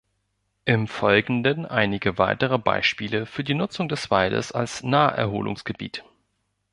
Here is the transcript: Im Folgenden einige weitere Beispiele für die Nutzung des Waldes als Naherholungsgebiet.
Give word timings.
Im 0.65 0.87
Folgenden 0.87 1.67
einige 1.67 2.17
weitere 2.17 2.57
Beispiele 2.57 3.27
für 3.27 3.43
die 3.43 3.53
Nutzung 3.53 3.87
des 3.87 4.09
Waldes 4.09 4.51
als 4.51 4.81
Naherholungsgebiet. 4.81 6.03